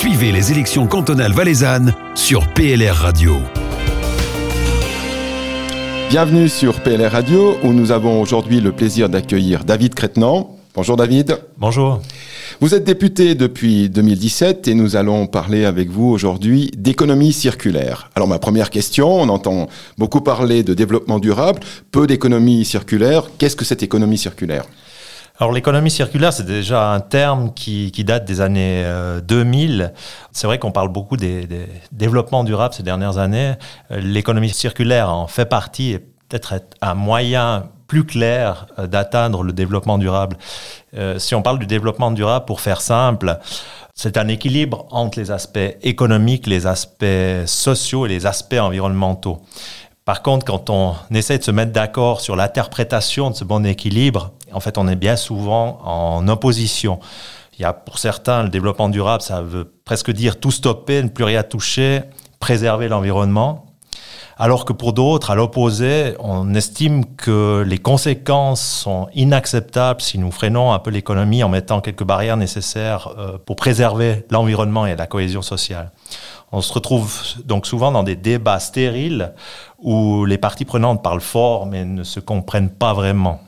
[0.00, 3.36] Suivez les élections cantonales valaisannes sur PLR Radio.
[6.08, 10.56] Bienvenue sur PLR Radio où nous avons aujourd'hui le plaisir d'accueillir David Crétenant.
[10.74, 11.38] Bonjour David.
[11.58, 12.00] Bonjour.
[12.62, 18.08] Vous êtes député depuis 2017 et nous allons parler avec vous aujourd'hui d'économie circulaire.
[18.14, 23.30] Alors ma première question, on entend beaucoup parler de développement durable, peu d'économie circulaire.
[23.36, 24.64] Qu'est-ce que cette économie circulaire?
[25.40, 28.84] Alors l'économie circulaire, c'est déjà un terme qui, date des années
[29.24, 29.80] 2000.
[29.80, 29.88] Euh,
[30.32, 31.48] c'est vrai qu'on parle beaucoup des,
[31.92, 33.54] développements durables ces dernières années.
[33.90, 39.54] Euh, l'économie circulaire en fait partie et peut-être un moyen plus clair euh, d'atteindre le
[39.54, 40.36] développement durable.
[41.16, 43.38] si on parle du développement durable, pour faire simple,
[43.94, 49.40] c'est un équilibre entre les aspects économiques, les aspects sociaux et les aspects environnementaux.
[50.04, 54.32] Par contre, quand on essaie de se mettre d'accord sur l'interprétation de ce bon équilibre,
[54.52, 57.00] en fait, on est bien souvent en opposition.
[57.58, 61.08] Il y a pour certains, le développement durable, ça veut presque dire tout stopper, ne
[61.08, 62.02] plus rien toucher,
[62.38, 63.66] préserver l'environnement.
[64.38, 70.30] Alors que pour d'autres, à l'opposé, on estime que les conséquences sont inacceptables si nous
[70.30, 75.06] freinons un peu l'économie en mettant quelques barrières nécessaires euh, pour préserver l'environnement et la
[75.06, 75.92] cohésion sociale.
[76.52, 79.34] On se retrouve donc souvent dans des débats stériles
[79.78, 83.42] où les parties prenantes parlent fort mais ne se comprennent pas vraiment.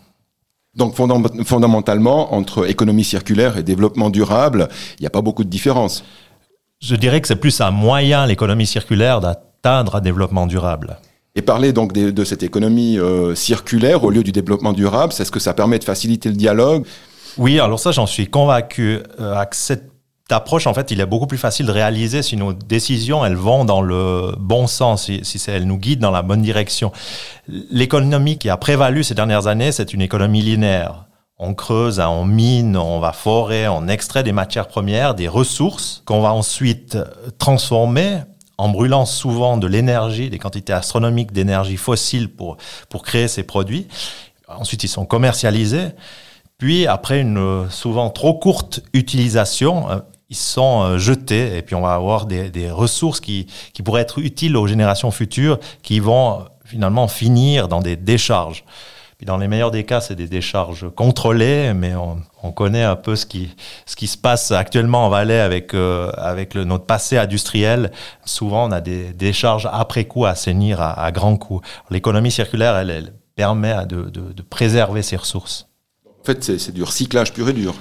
[0.75, 6.03] Donc fondamentalement, entre économie circulaire et développement durable, il n'y a pas beaucoup de différence.
[6.81, 10.99] Je dirais que c'est plus un moyen, l'économie circulaire, d'atteindre un développement durable.
[11.35, 15.31] Et parler donc de, cette économie euh, circulaire au lieu du développement durable, c'est ce
[15.31, 16.87] que ça permet de faciliter le dialogue
[17.39, 18.99] Oui, alors ça, j'en suis convaincu.
[19.21, 19.35] Euh,
[20.31, 23.65] approche, en fait, il est beaucoup plus facile de réaliser si nos décisions, elles vont
[23.65, 26.93] dans le bon sens, si, si elles nous guident dans la bonne direction.
[27.49, 31.07] L'économie qui a prévalu ces dernières années, c'est une économie linéaire.
[31.39, 36.21] On creuse, on mine, on va forer, on extrait des matières premières, des ressources qu'on
[36.21, 36.97] va ensuite
[37.39, 38.21] transformer
[38.59, 42.59] en brûlant souvent de l'énergie, des quantités astronomiques d'énergie fossile pour,
[42.89, 43.89] pour créer ces produits.
[44.47, 45.89] Ensuite, ils sont commercialisés.
[46.59, 49.87] Puis, après une souvent trop courte utilisation,
[50.33, 53.47] ils sont euh, jetés et puis on va avoir des, ressources qui,
[53.85, 58.65] pourraient être utiles aux générations futures qui vont euh, finalement finir dans des décharges.
[59.19, 62.97] Puis dans les meilleurs des cas, c'est des décharges contrôlées, mais on, on, connaît un
[62.97, 63.51] peu ce qui,
[63.87, 66.11] se passe actuellement en Valais avec, euh,
[66.65, 67.93] notre passé industriel.
[68.25, 71.61] Souvent, on a des décharges après coup à assainir à, à grands coûts.
[71.91, 75.69] L'économie circulaire, elle, permet de préserver ces ressources.
[76.23, 77.75] En fait, c'est du recyclage pur et dur.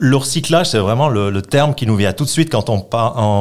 [0.00, 2.80] Le recyclage, c'est vraiment le, terme qui nous vient tout de suite quand on,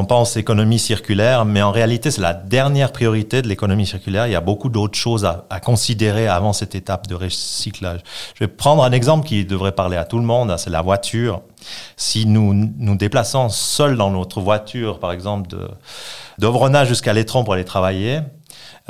[0.06, 4.28] pense économie circulaire, mais en réalité, c'est la dernière priorité de l'économie circulaire.
[4.28, 8.02] Il y a beaucoup d'autres choses à, considérer avant cette étape de recyclage.
[8.36, 11.42] Je vais prendre un exemple qui devrait parler à tout le monde, c'est la voiture.
[11.98, 15.68] Si nous nous déplaçons seuls dans notre voiture, par exemple, de
[16.38, 18.20] d'Ovrenage jusqu'à Létron pour aller travailler,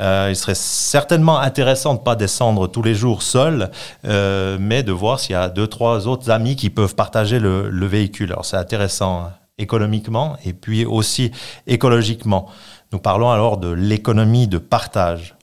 [0.00, 3.70] euh, il serait certainement intéressant de pas descendre tous les jours seul,
[4.04, 7.68] euh, mais de voir s'il y a deux, trois autres amis qui peuvent partager le,
[7.70, 8.32] le véhicule.
[8.32, 11.30] Alors c'est intéressant économiquement et puis aussi
[11.66, 12.48] écologiquement.
[12.92, 15.34] Nous parlons alors de l'économie de partage.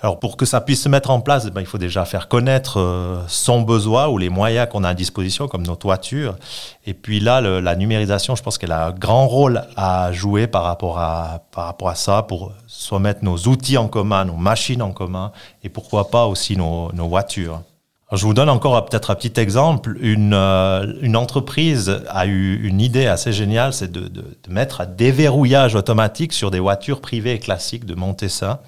[0.00, 2.28] Alors pour que ça puisse se mettre en place, eh ben, il faut déjà faire
[2.28, 6.36] connaître euh, son besoin ou les moyens qu'on a à disposition, comme nos toitures.
[6.86, 10.62] Et puis là, la numérisation, je pense qu'elle a un grand rôle à jouer par
[10.62, 14.82] rapport à, par rapport à ça, pour soit mettre nos outils en commun, nos machines
[14.82, 15.32] en commun,
[15.64, 17.62] et pourquoi pas aussi nos, nos voitures
[18.16, 19.96] je vous donne encore peut-être un petit exemple.
[20.00, 24.80] Une, euh, une entreprise a eu une idée assez géniale, c'est de, de, de, mettre
[24.80, 28.62] un déverrouillage automatique sur des voitures privées classiques, de monter ça.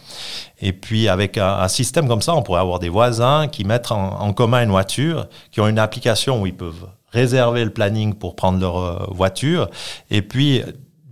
[0.60, 4.20] Et puis avec un, système comme ça, on pourrait avoir des voisins qui mettent en,
[4.20, 8.36] en, commun une voiture, qui ont une application où ils peuvent réserver le planning pour
[8.36, 9.70] prendre leur euh, voiture,
[10.10, 10.62] et puis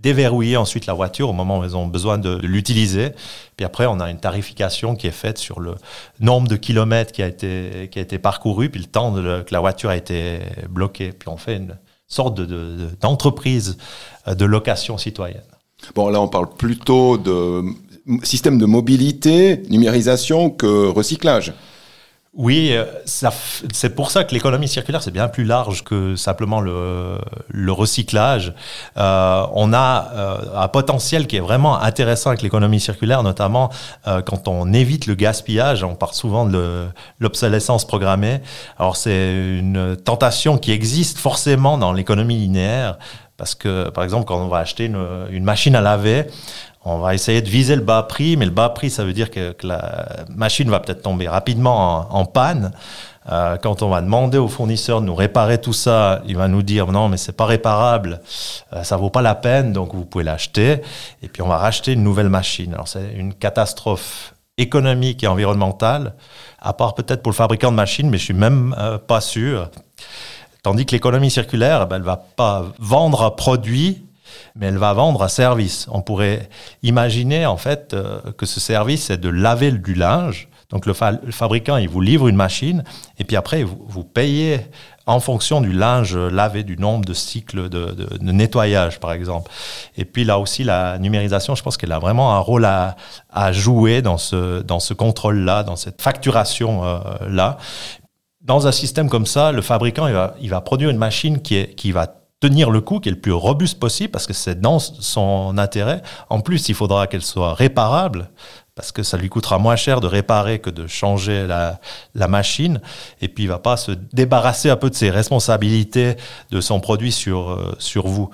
[0.01, 3.09] déverrouiller ensuite la voiture au moment où ils ont besoin de, l'utiliser.
[3.57, 5.75] Puis après, on a une tarification qui est faite sur le
[6.19, 9.59] nombre de kilomètres qui a été, qui a été parcouru, puis le temps que la
[9.59, 10.39] voiture a été
[10.69, 11.11] bloquée.
[11.11, 11.77] Puis on fait une
[12.07, 12.39] sorte
[13.01, 13.77] d'entreprise
[14.25, 15.43] de, de, de location citoyenne.
[15.95, 17.63] Bon, là, on parle plutôt de
[18.23, 21.53] système de mobilité, numérisation que recyclage.
[22.35, 27.17] Oui, euh, c'est pour ça que l'économie circulaire, c'est bien plus large que simplement le,
[27.71, 28.53] recyclage.
[28.97, 33.71] Euh, on a euh, un potentiel qui est vraiment intéressant avec l'économie circulaire, notamment
[34.05, 35.83] quand on évite le gaspillage.
[35.83, 36.87] On parle souvent de
[37.19, 38.41] l'obsolescence programmée.
[38.77, 42.97] Alors c'est une tentation qui existe forcément dans l'économie linéaire.
[43.39, 46.25] Parce que, par exemple, quand on va acheter une, machine à laver,
[46.85, 49.29] On va essayer de viser le bas prix, mais le bas prix, ça veut dire
[49.31, 52.71] que, la machine va peut-être tomber rapidement en, panne.
[53.29, 56.63] Euh, quand on va demander au fournisseur de nous réparer tout ça, il va nous
[56.63, 58.21] dire non, mais c'est pas réparable,
[58.73, 60.81] euh, ça vaut pas la peine, donc vous pouvez l'acheter.
[61.21, 62.73] Et puis on va racheter une nouvelle machine.
[62.73, 66.13] Alors c'est une catastrophe économique et environnementale,
[66.59, 69.69] à part peut-être pour le fabricant de machines, mais je suis même euh, pas sûr.
[70.63, 74.03] Tandis que l'économie circulaire, ben, elle va pas vendre un produit
[74.55, 75.87] mais elle va vendre un service.
[75.91, 76.49] On pourrait
[76.83, 80.47] imaginer en fait euh, que ce service c'est de laver du linge.
[80.69, 82.83] Donc le, fabricant il vous livre une machine
[83.17, 84.59] et puis après vous, vous, payez
[85.07, 89.49] en fonction du linge lavé, du nombre de cycles de, nettoyage par exemple.
[89.97, 92.95] Et puis là aussi la numérisation, je pense qu'elle a vraiment un rôle à,
[93.51, 97.51] jouer dans ce dans ce contrôle là, dans cette facturation euh.
[98.41, 101.55] Dans un système comme ça, le fabricant il va, il va produire une machine qui,
[101.55, 104.59] est, qui va tenir le coup, qui est le plus robuste possible, parce que c'est
[104.59, 106.01] dans son intérêt.
[106.29, 108.29] En plus, il faudra qu'elle soit réparable,
[108.75, 111.79] parce que ça lui coûtera moins cher de réparer que de changer la,
[112.15, 112.79] la machine.
[113.21, 116.15] Et puis, il va pas se débarrasser un peu de ses responsabilités
[116.51, 118.29] de son produit sur, euh, sur vous.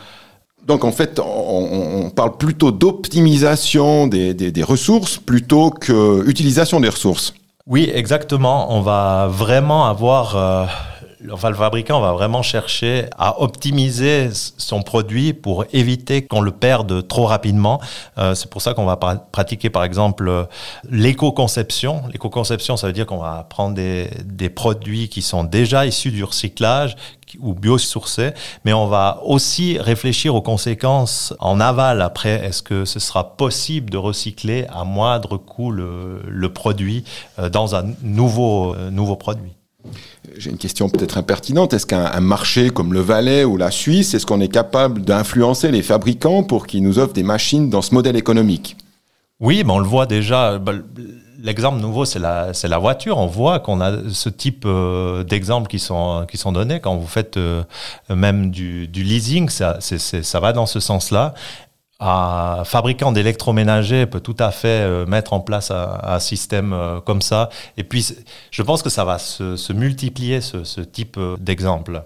[0.67, 7.35] Donc en fait, on, parle plutôt d'optimisation des, des, des, ressources plutôt qu'utilisation des ressources.
[7.67, 8.75] Oui, exactement.
[8.75, 10.35] On va vraiment avoir...
[10.35, 10.65] Euh,
[11.31, 17.07] enfin, le fabricant va vraiment chercher à optimiser son produit pour éviter qu'on le perde
[17.07, 17.81] trop rapidement.
[18.17, 20.47] Euh, c'est pour ça qu'on va pratiquer, par exemple,
[20.89, 22.03] l'éco-conception.
[22.11, 26.23] L'éco-conception, ça veut dire qu'on va prendre des, des produits qui sont déjà issus du
[26.23, 26.95] recyclage,
[27.39, 28.31] ou biosourcés,
[28.63, 32.01] mais on va aussi réfléchir aux conséquences en aval.
[32.01, 37.03] Après, est-ce que ce sera possible de recycler à moindre coût le, le produit
[37.39, 39.53] euh, dans un nouveau, euh, nouveau produit?
[40.37, 41.73] J'ai une question peut-être impertinente.
[41.73, 45.81] Est-ce qu'un marché comme le Valais ou la Suisse, est-ce qu'on est capable d'influencer les
[45.81, 48.77] fabricants pour qu'ils nous offrent des machines dans ce modèle économique?
[49.39, 50.57] Oui, mais on le voit déjà.
[50.59, 50.73] Bah,
[51.41, 53.17] l'exemple nouveau, c'est la, la voiture.
[53.17, 56.79] On voit qu'on a ce type euh, d'exemples qui sont, qui sont donnés.
[56.79, 57.63] Quand vous faites euh,
[58.09, 61.33] même du, leasing, ça, ça va dans ce sens-là
[61.99, 67.21] un fabricant d'électroménager peut tout à fait euh, mettre en place un, système euh, comme
[67.21, 67.49] ça.
[67.77, 68.05] Et puis,
[68.51, 72.03] je pense que ça va se, multiplier, ce, type euh, d'exemple.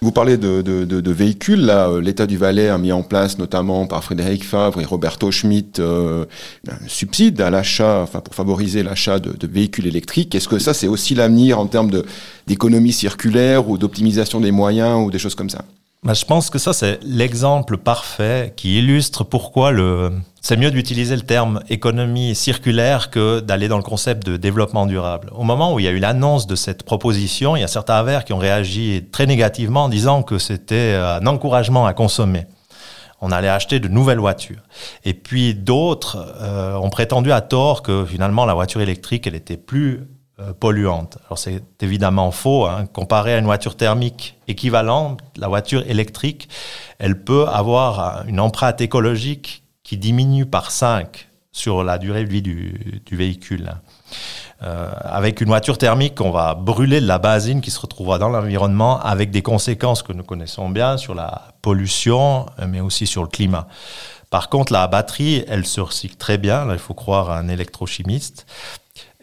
[0.00, 1.60] Vous parlez de, véhicules.
[1.60, 5.80] Là, l'État du Valais a mis en place, notamment par Frédéric Favre et Roberto Schmitt,
[5.80, 6.26] un
[6.86, 10.34] subside à l'achat, enfin pour favoriser l'achat de, véhicules électriques.
[10.34, 11.90] Est-ce que ça, c'est aussi l'avenir en termes
[12.46, 15.62] d'économie circulaire ou d'optimisation des moyens ou des choses comme ça?
[16.04, 20.12] Bah, je pense que ça, c'est l'exemple parfait qui illustre pourquoi le...
[20.42, 25.30] c'est mieux d'utiliser le terme économie circulaire que d'aller dans le concept de développement durable.
[25.34, 28.02] Au moment où il y a eu l'annonce de cette proposition, il y a certains
[28.02, 32.46] verts qui ont réagi très négativement en disant que c'était un encouragement à consommer.
[33.22, 34.60] On allait acheter de nouvelles voitures.
[35.06, 39.56] Et puis d'autres euh, ont prétendu à tort que finalement la voiture électrique, elle était
[39.56, 40.06] plus
[40.58, 41.18] polluante.
[41.26, 42.66] Alors c'est évidemment faux.
[42.66, 42.86] Hein.
[42.92, 46.48] Comparé à une voiture thermique équivalente, la voiture électrique,
[46.98, 52.42] elle peut avoir une empreinte écologique qui diminue par 5 sur la durée de vie
[52.42, 53.74] du, véhicule.
[54.62, 58.28] Euh, avec une voiture thermique, on va brûler de la basine qui se retrouvera dans
[58.28, 63.28] l'environnement avec des conséquences que nous connaissons bien sur la pollution, mais aussi sur le
[63.28, 63.68] climat.
[64.30, 66.64] Par contre, la batterie, elle se recycle très bien.
[66.64, 68.46] Là, il faut croire à un électrochimiste.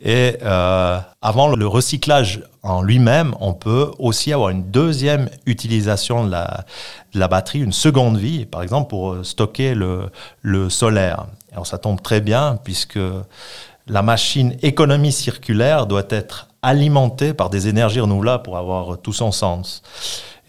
[0.03, 6.31] Et euh, avant le recyclage en lui-même, on peut aussi avoir une deuxième utilisation de
[6.31, 11.25] la, batterie, une seconde vie, par exemple pour stocker le, solaire.
[11.51, 12.99] Alors ça tombe très bien puisque
[13.87, 19.31] la machine économie circulaire doit être alimentée par des énergies renouvelables pour avoir tout son
[19.31, 19.83] sens.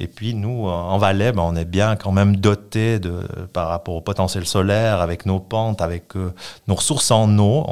[0.00, 2.98] Et puis nous, en Valais, ben, on est bien quand même doté
[3.52, 6.32] par rapport au potentiel solaire, avec nos pentes, avec euh,
[6.66, 7.66] nos ressources en eau.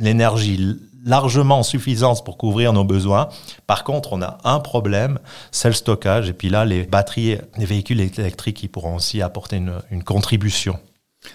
[0.00, 3.28] L'énergie largement suffisante pour couvrir nos besoins.
[3.66, 5.18] Par contre, on a un problème,
[5.50, 6.28] c'est le stockage.
[6.28, 10.78] Et puis là, les batteries, les véhicules électriques, qui pourront aussi apporter une, contribution.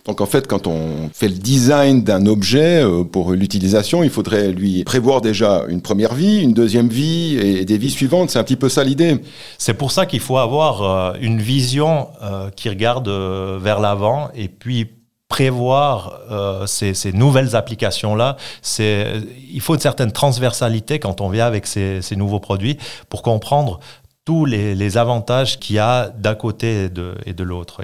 [0.06, 4.52] Donc en fait, quand on fait le design d'un objet euh, pour l'utilisation, il faudrait
[4.52, 8.32] lui prévoir déjà une première vie, une deuxième vie et des vies suivantes.
[8.32, 9.22] C'est un petit peu ça l'idée.
[9.60, 14.48] C'est pour ça qu'il faut avoir euh, une vision euh, qui regarde vers l'avant et
[14.48, 14.88] puis
[15.28, 21.66] prévoir euh, ces, nouvelles applications-là, c'est il faut une certaine transversalité quand on vient avec
[21.66, 22.78] ces, ces nouveaux produits
[23.10, 23.80] pour comprendre
[24.26, 27.82] tous les, avantages qu'il y a d'un côté et de, et de l'autre.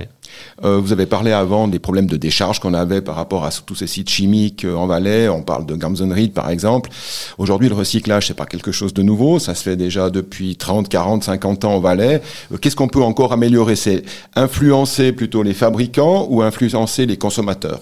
[0.64, 3.76] Euh, vous avez parlé avant des problèmes de décharge qu'on avait par rapport à tous
[3.76, 5.30] ces sites chimiques euh, en Valais.
[5.30, 6.90] On parle de Gamson Reed, par exemple.
[7.38, 9.38] Aujourd'hui, le recyclage, c'est pas quelque chose de nouveau.
[9.38, 12.24] Ça se fait déjà depuis 30, 40, 50 ans en Valais.
[12.52, 13.76] Euh, qu'est-ce qu'on peut encore améliorer?
[13.76, 14.04] C'est
[14.36, 17.82] influencer plutôt les fabricants ou influencer les consommateurs?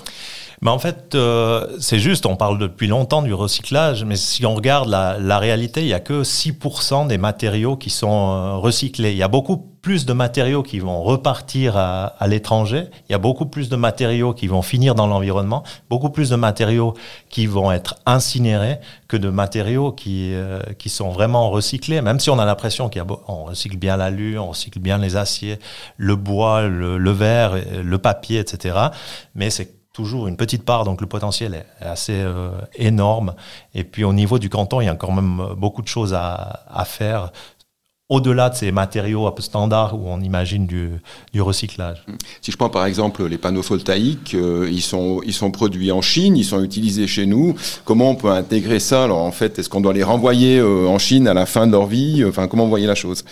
[0.62, 4.56] Mais en fait, euh, c'est juste, on parle depuis longtemps du recyclage, mais si on
[4.56, 9.12] regarde la, la réalité, il n'y a que 6% des matériaux qui sont euh, recyclés.
[9.12, 13.16] Il y a beaucoup plus de matériaux qui vont repartir à, à l'étranger, il y
[13.16, 16.94] a beaucoup plus de matériaux qui vont finir dans l'environnement, beaucoup plus de matériaux
[17.30, 22.30] qui vont être incinérés que de matériaux qui, euh, qui sont vraiment recyclés, même si
[22.30, 25.60] on a l'impression qu'on recycle bien l'alu, on recycle bien les aciers,
[25.96, 28.76] le bois, le, le verre, le papier, etc.
[29.36, 33.34] Mais c'est toujours une petite part, donc le potentiel est assez euh, énorme.
[33.76, 36.64] Et puis au niveau du canton, il y a quand même beaucoup de choses à,
[36.74, 37.34] à faire
[38.08, 40.92] au-delà de ces matériaux un peu standards où on imagine du,
[41.34, 42.06] du, recyclage.
[42.42, 46.02] Si je prends par exemple les panneaux photovoltaïques, euh, ils, sont, ils sont produits en
[46.02, 47.56] Chine, ils sont utilisés chez nous.
[47.84, 49.04] Comment on peut intégrer ça?
[49.04, 51.74] Alors en fait, est-ce qu'on doit les renvoyer euh, en Chine à la fin de
[51.74, 52.24] leur vie?
[52.26, 53.26] Enfin, comment vous voyez la chose?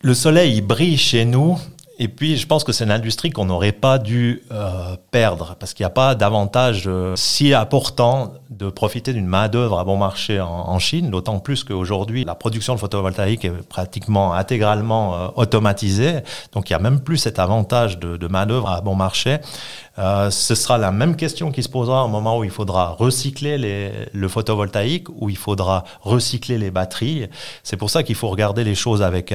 [0.00, 1.58] Le soleil il brille chez nous
[1.98, 5.74] et puis, je pense que c'est une industrie qu'on n'aurait pas dû euh, perdre parce
[5.74, 10.40] qu'il n'y a pas d'avantage euh, si important de profiter d'une main-d'œuvre à bon marché
[10.40, 16.20] en, Chine, d'autant plus qu'aujourd'hui, la production de photovoltaïque est pratiquement intégralement euh, automatisée.
[16.52, 19.38] Donc, il n'y a même plus cet avantage de, de main-d'œuvre à bon marché.
[19.96, 23.92] ce sera la même question qui se posera au moment où il faudra recycler les,
[24.12, 27.28] le photovoltaïque, où il faudra recycler les batteries.
[27.62, 29.32] C'est pour ça qu'il faut regarder les choses avec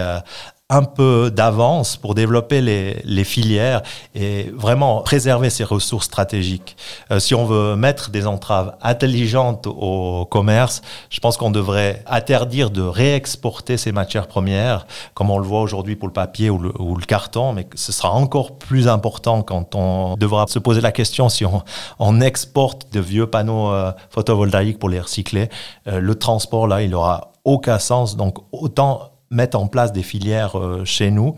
[0.70, 3.84] un peu d'avance pour développer les, les, filières
[4.14, 6.76] et vraiment préserver ces ressources stratégiques.
[7.10, 12.70] Euh, si on veut mettre des entraves intelligentes au commerce, je pense qu'on devrait interdire
[12.70, 16.74] de réexporter ces matières premières, comme on le voit aujourd'hui pour le papier ou le,
[16.82, 20.92] ou le, carton, mais ce sera encore plus important quand on devra se poser la
[20.92, 21.64] question si on,
[21.98, 25.48] on exporte de vieux panneaux euh, photovoltaïques pour les recycler.
[25.88, 28.18] Euh, le transport, là, il aura aucun sens.
[28.18, 31.36] Donc, autant mettre en place des filières euh, chez nous.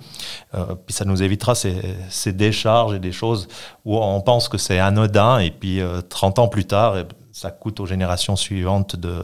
[0.53, 3.48] Euh, puis ça nous évitera ces, décharges et des choses
[3.86, 6.96] où on pense que c'est anodin et puis 30 euh, ans plus tard,
[7.31, 9.22] ça coûte aux générations suivantes de,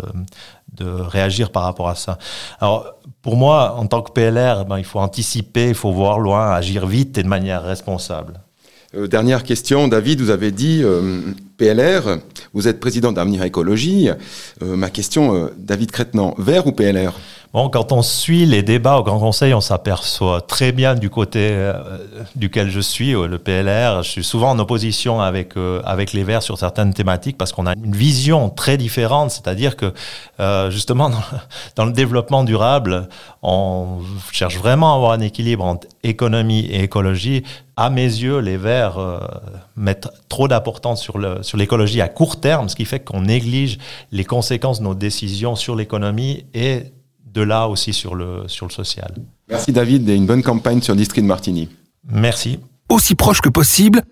[0.74, 2.18] de réagir par rapport à ça.
[2.60, 6.52] Alors pour moi, en tant que PLR, ben, il faut anticiper, il faut voir loin,
[6.52, 8.40] agir vite et de manière responsable.
[8.94, 10.84] dernière question, David, vous avez dit
[11.58, 12.20] PLR,
[12.54, 14.10] vous êtes président d'Avenir Écologie.
[14.62, 17.14] ma question, David Crétenant, vert ou PLR
[17.56, 21.52] Bon, quand on suit les débats au Grand Conseil, on s'aperçoit très bien du côté
[21.52, 21.74] euh,
[22.36, 24.04] duquel je suis, euh, le PLR.
[24.04, 27.66] Je suis souvent en opposition avec euh, avec les Verts sur certaines thématiques parce qu'on
[27.66, 29.32] a une vision très différente.
[29.32, 29.94] C'est-à-dire que
[30.70, 31.10] justement
[31.78, 33.08] dans, le développement durable,
[33.42, 34.00] on
[34.34, 37.44] cherche vraiment à avoir un équilibre entre économie et écologie.
[37.78, 39.00] À mes yeux, les Verts
[39.78, 43.78] mettent trop d'importance sur sur l'écologie à court terme, ce qui fait qu'on néglige
[44.12, 46.92] les conséquences de nos décisions sur l'économie et
[47.36, 49.13] de là aussi sur le, sur le social.
[49.50, 51.70] Merci David et une bonne campagne sur District de Martigny.
[52.10, 52.60] Merci.
[52.89, 54.04] Aussi proche que possible,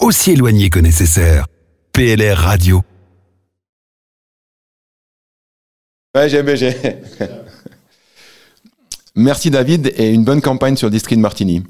[0.00, 1.46] aussi éloigné que nécessaire.
[1.92, 2.82] PLR Radio.
[6.14, 6.74] Ouais, j'ai, j'ai.
[9.14, 11.62] Merci David et une bonne campagne sur District de Martigny.